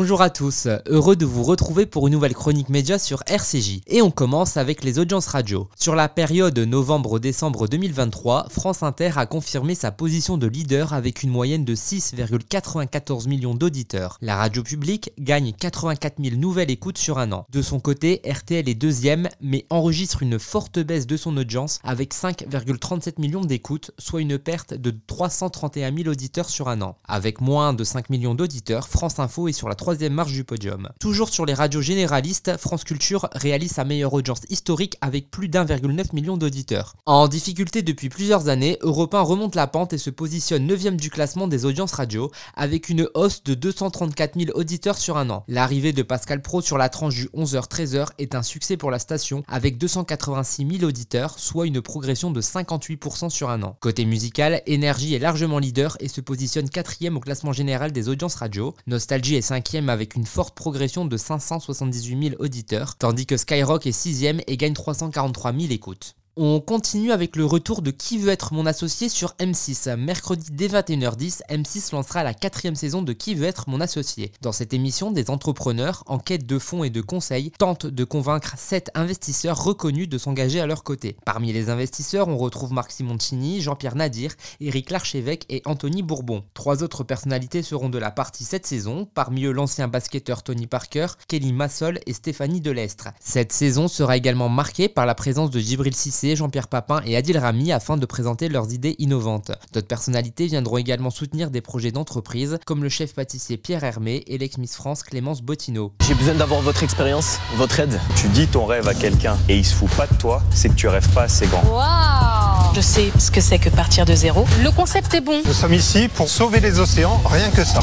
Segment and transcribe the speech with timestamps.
[0.00, 3.82] Bonjour à tous, heureux de vous retrouver pour une nouvelle chronique média sur RCJ.
[3.86, 5.68] Et on commence avec les audiences radio.
[5.76, 11.28] Sur la période novembre-décembre 2023, France Inter a confirmé sa position de leader avec une
[11.28, 14.16] moyenne de 6,94 millions d'auditeurs.
[14.22, 17.44] La radio publique gagne 84 000 nouvelles écoutes sur un an.
[17.50, 22.14] De son côté, RTL est deuxième, mais enregistre une forte baisse de son audience avec
[22.14, 26.96] 5,37 millions d'écoutes, soit une perte de 331 000 auditeurs sur un an.
[27.06, 30.88] Avec moins de 5 millions d'auditeurs, France Info est sur la troisième marche du podium.
[31.00, 36.14] Toujours sur les radios généralistes, France Culture réalise sa meilleure audience historique avec plus d'1,9
[36.14, 36.94] million d'auditeurs.
[37.06, 41.10] En difficulté depuis plusieurs années, Europe 1 remonte la pente et se positionne 9 du
[41.10, 45.42] classement des audiences radio avec une hausse de 234 000 auditeurs sur un an.
[45.48, 49.42] L'arrivée de Pascal Pro sur la tranche du 11h-13h est un succès pour la station
[49.48, 53.76] avec 286 000 auditeurs, soit une progression de 58% sur un an.
[53.80, 58.36] Côté musical, Énergie est largement leader et se positionne quatrième au classement général des audiences
[58.36, 58.76] radio.
[58.86, 59.40] Nostalgie est
[59.80, 64.56] 5 avec une forte progression de 578 000 auditeurs, tandis que Skyrock est 6ème et
[64.56, 66.14] gagne 343 000 écoutes.
[66.36, 69.96] On continue avec le retour de Qui veut être mon associé sur M6.
[69.96, 74.30] Mercredi dès 21h10, M6 lancera la quatrième saison de Qui veut être mon associé.
[74.40, 78.54] Dans cette émission, des entrepreneurs, en quête de fonds et de conseils, tentent de convaincre
[78.56, 81.16] 7 investisseurs reconnus de s'engager à leur côté.
[81.24, 86.44] Parmi les investisseurs, on retrouve Marc Simoncini, Jean-Pierre Nadir, Éric Larchevêque et Anthony Bourbon.
[86.54, 91.08] Trois autres personnalités seront de la partie cette saison, parmi eux l'ancien basketteur Tony Parker,
[91.26, 93.08] Kelly Massol et Stéphanie Delestre.
[93.18, 97.38] Cette saison sera également marquée par la présence de Gibril Sissi Jean-Pierre Papin et Adil
[97.38, 99.52] Rami afin de présenter leurs idées innovantes.
[99.72, 104.36] D'autres personnalités viendront également soutenir des projets d'entreprise comme le chef pâtissier Pierre Hermé et
[104.36, 105.92] l'ex-Miss France Clémence Bottineau.
[106.06, 107.98] J'ai besoin d'avoir votre expérience, votre aide.
[108.16, 110.74] Tu dis ton rêve à quelqu'un et il se fout pas de toi, c'est que
[110.74, 111.62] tu rêves pas assez grand.
[111.64, 114.44] Waouh Je sais ce que c'est que partir de zéro.
[114.62, 115.40] Le concept est bon.
[115.46, 117.80] Nous sommes ici pour sauver les océans, rien que ça.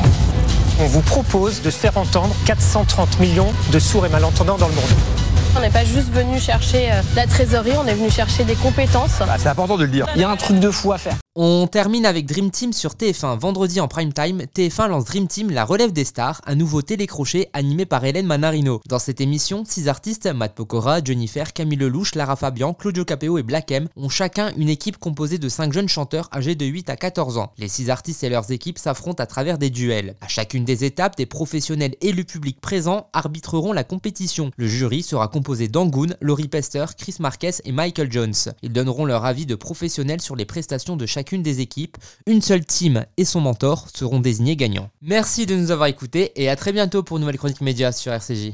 [0.79, 5.26] On vous propose de faire entendre 430 millions de sourds et malentendants dans le monde.
[5.57, 9.17] On n'est pas juste venu chercher euh, la trésorerie, on est venu chercher des compétences.
[9.19, 10.05] Bah, c'est important de le dire.
[10.13, 11.15] Il y a un truc de fou à faire.
[11.39, 13.37] On termine avec Dream Team sur TF1.
[13.37, 17.51] Vendredi en prime time, TF1 lance Dream Team, la relève des stars, un nouveau télécrochet
[17.53, 18.81] animé par Hélène Manarino.
[18.87, 23.43] Dans cette émission, six artistes, Matt Pokora, Jennifer, Camille Lelouch, Lara Fabian, Claudio Capeo et
[23.43, 26.95] Black M, ont chacun une équipe composée de 5 jeunes chanteurs âgés de 8 à
[26.95, 27.51] 14 ans.
[27.59, 30.15] Les six artistes et leurs équipes s'affrontent à travers des duels.
[30.21, 34.49] À chacune des étapes, des professionnels et le public présent arbitreront la compétition.
[34.57, 38.33] Le jury sera composé d'Angoon, Laurie Pester, Chris Marquez et Michael Jones.
[38.63, 41.97] Ils donneront leur avis de professionnels sur les prestations de des équipes.
[42.25, 44.89] Une seule team et son mentor seront désignés gagnants.
[45.01, 48.13] Merci de nous avoir écoutés et à très bientôt pour une nouvelle chronique média sur
[48.13, 48.53] RCJ.